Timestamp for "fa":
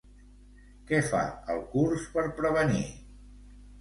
1.11-1.21